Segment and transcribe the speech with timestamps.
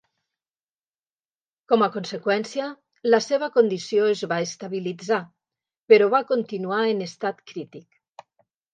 [1.73, 2.71] Com a conseqüència,
[3.15, 5.23] la seva condició es va estabilitzar,
[5.95, 8.31] però va continuar en estat crític.